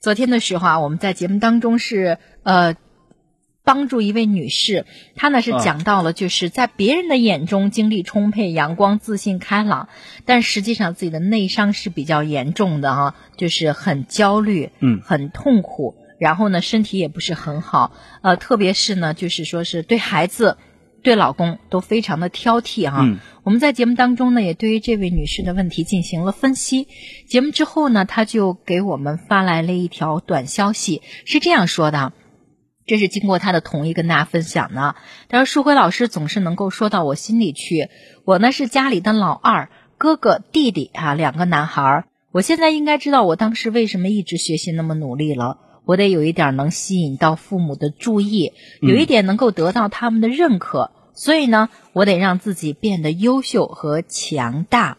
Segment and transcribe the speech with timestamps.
[0.00, 2.74] 昨天的时候啊，我们在节目当中是呃
[3.64, 9.90] 帮助一位女士，她呢是讲到了就是在别人的眼中精力充沛、阳光、自信、开朗，
[10.24, 15.02] 但实际上自己的内伤是比较严重的哈，就是很焦虑，嗯。
[15.04, 17.92] 很痛苦，然后呢身体也不是很好，
[18.22, 20.56] 呃，特别是呢就是说是对孩子。
[21.02, 26.88] 对老公都非常的挑剔哈、嗯我们在节目当中呢，也对于这位女士的问题进行了分析。
[27.26, 32.12] 节目之后呢，她就给我们发来了一条短消息，是这样说的。
[32.86, 34.94] 这是经过她的同意跟大家分享的。
[35.28, 37.88] 她说：“淑辉老师总是能够说到我心里去。
[38.26, 42.04] 我呢是家里的老二，哥哥弟弟啊两个男孩。
[42.32, 45.58] 我现在应该知道我当时为什么一直学习那么努力了。
[45.86, 48.52] 我得有一点能吸引到父母的注意，
[48.82, 50.90] 有一点能够得到他们的认可。
[51.20, 54.96] 所以呢，我得让自己变得优秀和强大。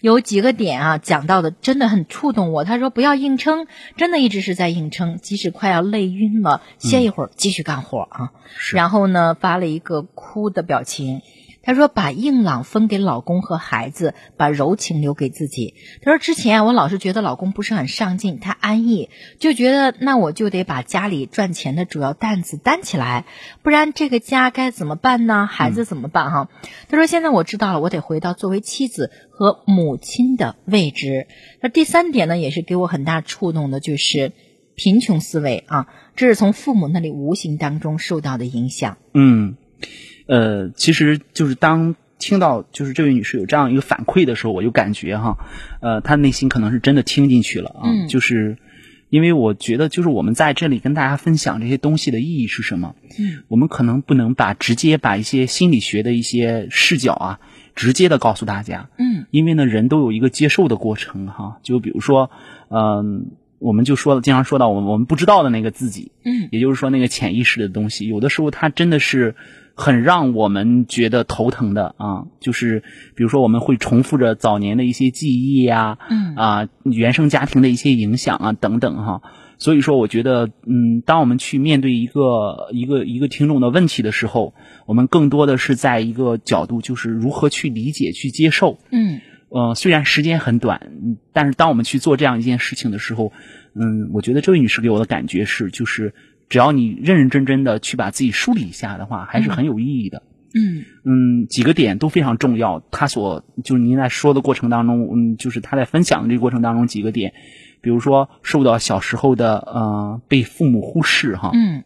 [0.00, 2.64] 有几个点啊，讲到的真的很触动我。
[2.64, 8.32] 他说不要硬撑，真的一直是在硬撑，即使快要累晕了，歇一会儿继续干活啊。
[8.72, 11.22] 然后呢，发了一个哭的表情。
[11.62, 23.26] 他说：“把硬朗分给老公和孩子，把柔情留给自己。”她说：“之前我老是觉得老公不是很上进，太安逸，就觉得那我就得把家里赚钱的主要担子担起来，
[23.62, 25.46] 不然这个家该怎么办呢？
[25.46, 26.30] 孩子怎么办？
[26.30, 26.48] 哈、
[26.88, 31.26] 她说：“现在我知道了，我得回到作为妻子和母亲的位置。”
[31.62, 34.32] 那第三点呢，也是给我很大触动的，就是
[34.74, 38.98] 贫穷思维啊，这是从父母那里无形当中受到的影响。
[39.14, 39.56] 嗯，
[40.32, 45.36] 呃，其实就是当听到就是这位女士有这样一个反馈的时候，我就感觉哈，
[45.82, 48.56] 呃，她内心可能是真的听进去了啊，嗯就是
[49.10, 52.94] 因为我觉得就是我们在这里跟大家分享这些东西的意义是什么？
[53.18, 57.40] 嗯，我们可能不能把直接把一些心理学的一些视角啊，
[57.74, 61.58] 直接的告诉大家，嗯因为呢，人都有一个接受的过程哈。
[61.62, 62.30] 就比如说，
[62.70, 69.34] 嗯、我们就说了，经常说到我们我们不知道的那个自己，嗯也就是说那个潜意识的东西，有的时候它真的是
[69.74, 72.26] 很让我们觉得头疼的啊。
[72.40, 72.82] 就是
[73.14, 79.22] 比如说，我们会重复着早年的一些记忆呀、嗯啊，原生家庭的一些影响啊等等哈。
[79.58, 84.54] 所以说，我觉得，嗯，当我们去面对一个一个一个听众的问题的时候，
[84.86, 88.78] 我们更多的是在一个角度，就是如何去理解、去接受。
[88.90, 89.20] 嗯
[89.50, 93.32] 呃，虽然时间很短，嗯但是当我们去做这样一件事情的时候，
[93.74, 96.14] 嗯，我觉得这位女士给我的感觉是，就是
[96.48, 100.22] 只要你认认真真的去把自己梳理一下的话，还是很有意义的。
[100.54, 102.82] 嗯嗯，几个点都非常重要。
[102.90, 107.32] 他所就是您在说的过程当中，嗯，就是他在分享的这个过程当中几个点，
[107.80, 111.84] 比如说受到小时候的呃被父母忽视哈，嗯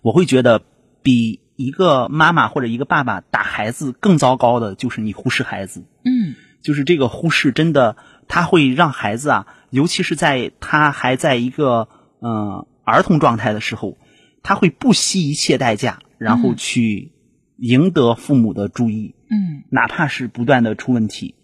[0.00, 0.62] 我会觉得
[1.02, 5.84] 比一个妈妈或者一个爸爸打孩子更糟糕的就是你忽视孩子。
[6.02, 11.88] 嗯就是这个忽视真的，他会让孩子啊，尤其是在他还在一个
[12.20, 13.98] 呃儿童状态的时候，
[14.42, 17.12] 他会不惜一切代价，然后去
[17.58, 21.34] 赢得父母的注意，嗯哪怕是不断的出问题，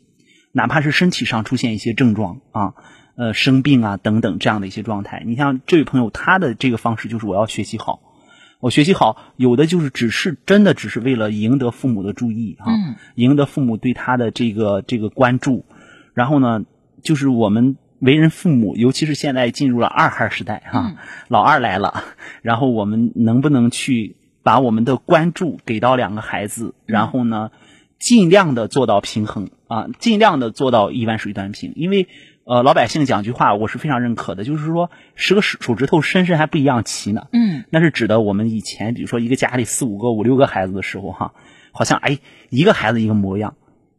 [0.53, 2.75] 哪怕是身体上出现一些症状啊，
[3.17, 5.25] 呃生病啊等等这样的一些状态。
[5.27, 8.01] 你像这位朋友，他的这个方式就是我要学习好。
[8.61, 15.65] 我学习好，有的就是只是真的只是为了赢得父母的注意啊，嗯赢得父母对他的这个这个关注，
[16.15, 16.65] 然后呢，
[17.03, 20.97] 就是我们为人父母，尤其是现在进入了二孩时代哈、嗯
[21.29, 22.05] 老二来了，
[22.43, 27.51] 然后我们能不能去把我们的关注给到两个孩子，然后呢，
[27.99, 32.09] 尽量的做到平衡啊，尽量的做到一碗水端平，因为。
[32.45, 37.29] 呃，老百姓讲句话，我是非常认可的，就是说十个手手指头深深还不一样齐呢。
[37.33, 41.35] 嗯那是指的我们以前，比如说一个家里四五个、五六个孩子的时候，哈，
[41.71, 42.19] 好像哎
[42.51, 43.55] 一个孩子一个模样。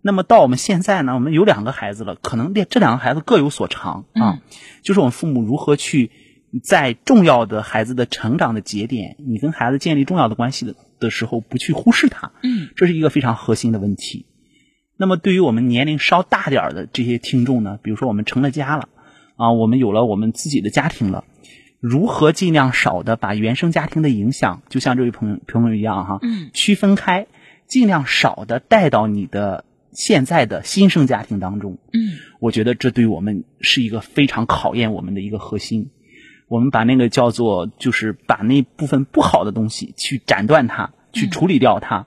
[0.05, 4.41] 那么到我们现在呢，我们有两个孩子了，可能这这两个孩子各有所长啊。
[4.81, 6.11] 就是我们父母如何去
[6.61, 14.25] 在重要的孩子的成长的节点，你跟孩子建立重要的关系的的时候，不去忽视他，嗯这是一个非常核心的问题。
[14.97, 18.89] 那么对于我们年龄稍大点儿的这些听众呢，比如说我们成了家了，
[19.37, 21.23] 啊，我们有了我们自己的家庭了，
[21.79, 27.27] 如何尽量少的把原生家庭的影响，就像这位朋友朋友一样哈，嗯区分开，
[27.67, 31.77] 尽量少的带到你的现在的新生家庭当中。
[31.93, 35.91] 嗯我觉得这对我们是一个非常考验我们的一个核心。
[36.49, 42.05] 我们把那个叫做，就是把那部分不好的东西去斩断它，去处理掉它，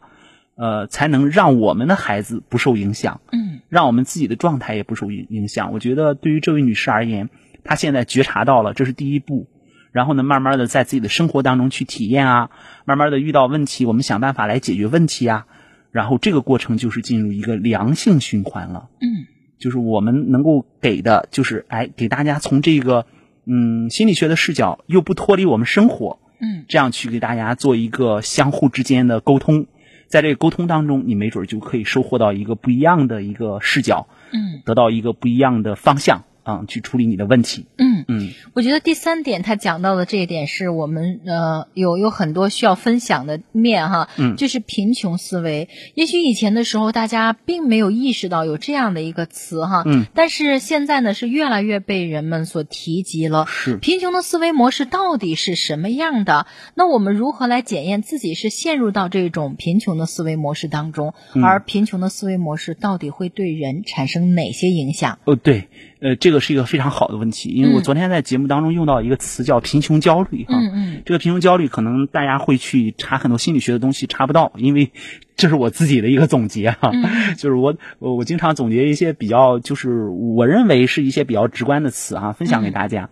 [0.57, 5.73] 呃，才能让我们的孩子不受影响，嗯让我们自己的状态也不受影影响。
[5.73, 7.31] 我觉得对于这位女士而言，
[7.65, 9.49] 她现在觉察到了，这是第一步。
[9.91, 12.51] 然后呢，慢慢的在自己的生活当中去体验啊，
[12.85, 15.47] 慢慢的遇到问题，我们想办法来解决问题啊。
[15.97, 18.91] 然后这个过程就是进入一个良性循环了。
[19.01, 19.25] 嗯
[19.59, 23.07] 就是我们能够给的，就是哎，给大家从这个
[23.47, 29.67] 嗯心理学的视角，又不脱离我们生活，嗯这样去给大家做一个相互之间的沟通。
[30.09, 37.67] 在这个沟通当中，你没准就可以收获到一个不一样的一个视角，嗯得到一个不一样的方向啊，去处理你的问题。
[37.77, 38.05] 嗯。
[38.09, 45.69] 嗯我觉得第三点，他讲到的这一点是我们呃有有很多需要分享的面哈，嗯就是贫穷思维。
[45.95, 53.45] 也许以前的时候大家并没有意识到有这样的一个词哈，嗯，但是现在呢是越来越被人们所提及了。
[53.49, 56.47] 是贫穷的思维模式到底是什么样的？
[56.75, 61.13] 那我们如何来检验自己是陷入到这种贫穷的思维模式当中？
[61.35, 65.19] 嗯而贫穷的思维模式到底会对人产生哪些影响？
[65.25, 70.55] 哦，对，呃，这个是一个非常好的问题，因为我嗯昨天在节目当中用到一个词叫贫穷焦虑哈。
[70.59, 74.93] 嗯嗯这个贫穷焦虑可能大家会去查很多心理学的东西，查不到，因为
[75.37, 76.91] 这是我自己的一个总结哈。
[76.93, 83.09] 嗯 就是我我我经常总结一些比较，就是我认为是一些比较直观的词哈，分享给大家。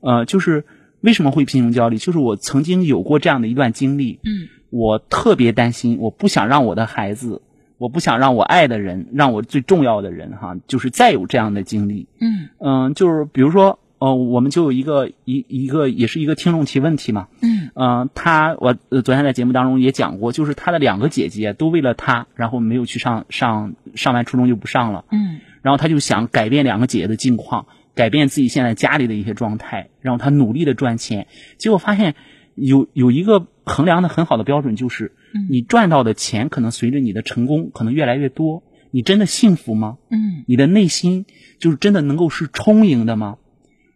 [0.00, 0.64] 呃，就是
[1.00, 1.96] 为什么会贫穷焦虑？
[1.98, 7.40] 就是我曾经有过这样的一段经历，嗯我特别担心，我不想让我的孩子，
[7.78, 12.06] 我不想让我爱的人，让我最重要的人哈，就是再有这样的经历。
[12.20, 12.48] 嗯。
[12.58, 17.70] 嗯，就是比如说，呃，我们就有一个一一个也是一个听众提问题嘛，嗯。
[17.74, 25.40] 嗯，他我呃昨天在节目当中也讲过，就是他的两个姐姐都为了他，然后没有去上上上完初中就不上了，嗯。
[25.62, 31.26] 然后他就想改变两个姐姐的境况，改变自己现在家里的一些状态，然后他努力的赚钱，
[31.58, 32.14] 结果发现
[32.54, 39.98] 有有一个衡量的很好的标准，就是嗯你赚到的钱可能随着你的成功可能越来越多，你真的幸福吗？
[40.10, 41.26] 嗯你的内心
[41.58, 43.36] 就是真的能够是充盈的吗？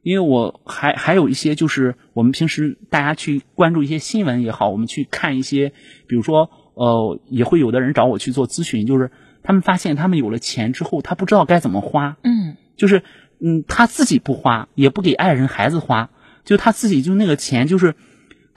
[0.03, 5.73] 因为我还还有一些就是我们平时大家去关注一些新闻也好，我们去看一些，
[6.07, 9.11] 比如说呃，也会有的人找我去做咨询，就是
[9.43, 13.03] 他们发现他们有了钱之后，他不知道该怎么花，嗯就是
[13.41, 16.11] 嗯，他自己不花，也不给爱人孩子花，
[16.45, 17.95] 就他自己就那个钱就是。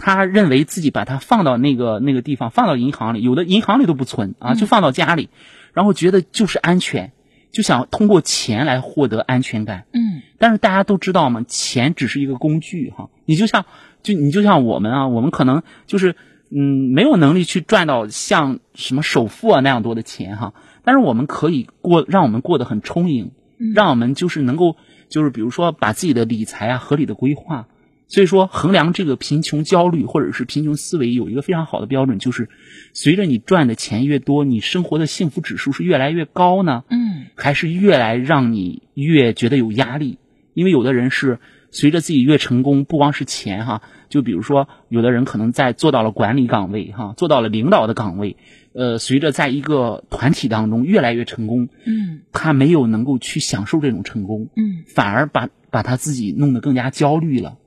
[0.06, 5.30] 他认为自己把它放到那个那个地方，放到银行里，有的银行里都不存啊，就放到家里，
[5.72, 7.14] 然后觉得就是安全，
[7.54, 9.86] 就想通过钱来获得安全感。
[9.94, 13.10] 嗯但是大家都知道嘛，钱只是一个工具哈。
[13.24, 13.64] 你就像
[14.02, 16.18] 就你就像我们啊，我们可能就是
[16.52, 20.54] 嗯没有能力去赚到像什么首富啊那样多的钱哈，
[20.84, 23.32] 但是我们可以过，让我们过得很充盈，
[23.74, 24.76] 让我们就是能够
[25.08, 27.68] 就是比如说把自己的理财啊合理的规划。
[28.14, 32.48] 所以说，衡量这个贫穷焦虑或者是贫穷思维有一个非常好的标准，就是
[32.94, 40.20] 随着你赚的钱越多，你生活的幸福指数是越来越高呢，嗯还是越来让你越觉得有压力？
[40.54, 41.40] 因为有的人是
[41.72, 48.38] 随着自己越成功，不光是钱哈，就比如说有的人可能在做到了管理岗位哈，做到了领导的岗位，
[48.74, 57.58] 呃，随着在一个团体当中越来越成功，嗯他没有能够去享受这种成功，嗯反而把把他自己弄得更加焦虑了。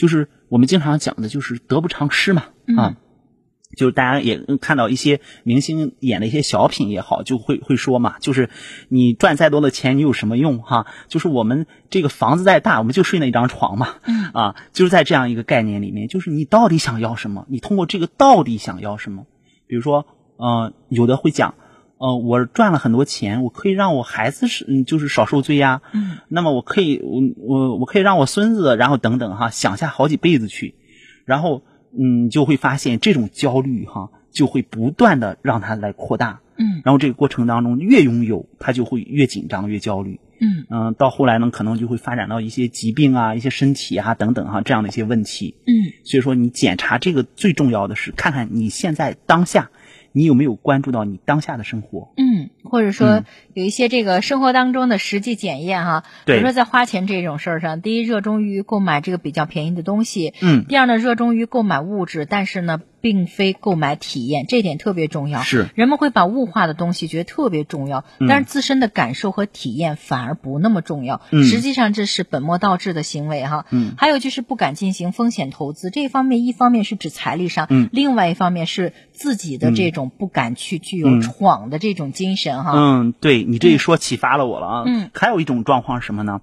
[0.00, 2.44] 就是我们经常讲的，就是得不偿失嘛
[2.78, 2.96] 啊。
[3.76, 8.50] 就是大家也看到一些明星演的一些小品也好，就会会说嘛，就是
[8.88, 10.86] 你赚再多的钱，你有什么用哈？
[11.06, 17.46] 就是我们这个房子再大，我们就睡那一张床嘛，嗯啊，就是在这样一个概念里面，就是你到底想要什么？
[17.48, 19.26] 你通过这个到底想要什么？
[19.68, 20.04] 比如说，
[20.36, 21.54] 呃，有的会讲，
[22.00, 26.16] 呃，我赚了很多钱，我可以让我孩子是嗯，就是少受罪呀、嗯。
[26.28, 30.74] 那么我可以，我我我可以让我孙子，然后等等哈，想下好几辈子去，
[31.26, 36.80] 然后嗯，就会发现这种焦虑哈，就会不断的让他来扩大，嗯。
[36.86, 40.64] 然后这个过程当中越拥有，他就会越紧张越焦虑，嗯。
[40.70, 45.54] 嗯、到后来呢，可能就会发展到一些疾病啊、一些身体啊等等哈这样的一些问题。
[45.66, 45.92] 嗯。
[46.04, 49.70] 所以说，你检查这个最重要的是看看你现在当下，
[50.12, 52.12] 你有没有关注到你当下的生活。
[52.16, 53.24] 嗯，或者说
[53.54, 65.42] 有一些这个生活当中的实际检验哈，比对如说在花钱这种事儿上，第一热衷于购买这个比较便宜的东西，嗯，第二呢热衷于购买物质，但是呢并非购买体验，这点特别重要。
[65.42, 71.20] 是人们会把物化的东西觉得特别重要，但是自身的感受和体验反而不那么重要。
[71.30, 73.66] 嗯实际上这是本末倒置的行为哈。
[73.70, 82.72] 嗯还有就是不敢进行风险投资，这一方面一方面是指财力上，嗯另外一方面是自己的这种不敢去具有嗯闯的这种精神哈。
[82.74, 84.82] 嗯，对你这一说启发了我了啊。
[84.86, 86.40] 嗯，还有一种状况是什么呢？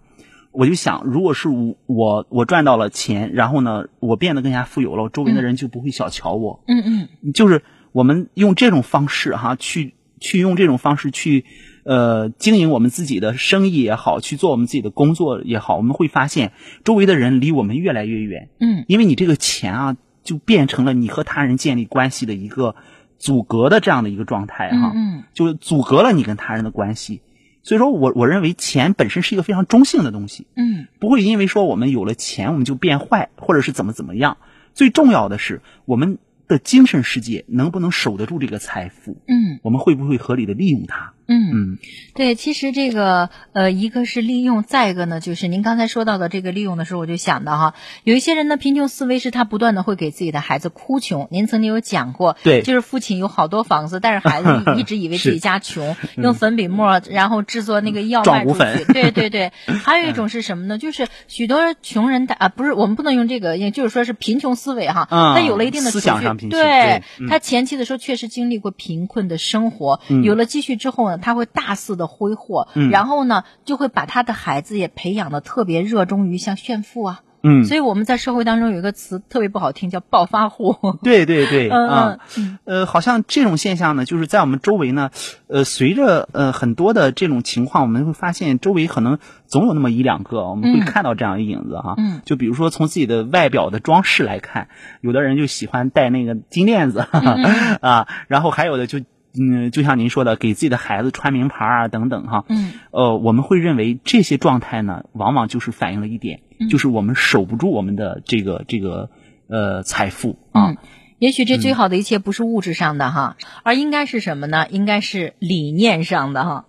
[0.51, 6.63] 我就想，如果是我我我赚到了钱，然后呢，我变得更加富有了，周围的人就不会小瞧我。
[6.67, 7.61] 嗯嗯就是
[7.91, 11.45] 我们用这种方式哈，去去用这种方式去
[11.83, 22.75] 呃经营我们自己的生意也好，去做我们自己的工作也好，我们会发现周围的人离我们越来越远，嗯因为你这个钱啊，就变成了你和他人建立关系的一个
[23.19, 24.91] 阻隔的这样的一个状态哈。
[24.95, 27.21] 嗯就阻隔了你跟他人的关系。
[27.63, 34.37] 所以说我我认为钱本身是一个非常中性的东西，嗯不会因为说我们有了钱我们就变坏，或者是怎么怎么样。
[34.73, 41.13] 最重要的是我们的精神世界能不能守得住这个财富，嗯我们会不会合理的利用它？
[41.27, 41.51] 嗯。
[41.53, 41.77] 嗯
[42.13, 51.27] 对，其实这个呃，一个是利用，再一个呢，就是您刚才说到的这个利用的时候，我就想到哈，有一些人的贫穷思维是他不断的会给自己的孩子哭穷。
[51.29, 58.93] 您曾经有讲过，对就是父亲有好多房子，但是孩子 一直以为自己家穷，用粉笔墨然后制作那个药卖出去。
[58.93, 59.51] 对对对，
[59.83, 60.77] 还有一种是什么呢？
[60.79, 77.21] 就是许多穷人他啊，不是我们不能用这个，也就是说是贫穷思维哈，嗯他有了一定的思储蓄想上贫穷对他前期的时候确实经历过贫困的生活，嗯有了积蓄之后呢，他会大肆的挥霍，嗯然后呢，就会把他的孩子也培养的特别热衷于像炫富啊。
[77.43, 80.75] 嗯，所以我们在社会当中有一个词特别不好听，叫暴发户。
[81.03, 82.17] 对对对嗯啊，
[82.65, 85.11] 呃，好像这种现象呢，就是在我们周围呢，
[85.47, 91.93] 呃，随着呃很多的这种情况，我们会发现周围可能总有那么一两个，我们会嗯看到这样的影子哈。
[91.99, 94.67] 嗯就比如说从自己的外表的装饰来看，
[95.01, 98.99] 有的人就喜欢戴那个金链子，哈嗯哈 啊，然后还有的就。
[99.39, 109.09] 嗯，就像您说的，给自己的孩子穿名牌啊，等等哈，嗯呃，我们会认为这些状态呢，往往就是反映了一点，嗯就是我们守不住我们的这个这个
[109.47, 110.77] 呃财富啊，嗯，
[111.19, 114.67] 也许这最好的一切不是物质上的哈，而应该是什么呢？
[114.69, 116.65] 应该是理念上的哈。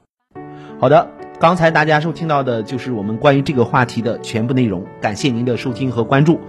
[0.80, 1.10] 好的，
[1.40, 6.40] 刚才大家收听到的就是我们关于这个话题的全部内容，感谢您的收听和关注。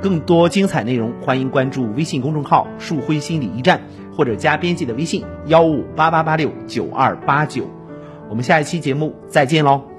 [0.00, 3.80] 更多精彩内容，欢迎关注微信公众号“树辉心理驿站”，
[4.16, 7.64] 或者加编辑的微信幺五八八八六九二八九。
[8.28, 9.89] 我们下一期节目再见喽。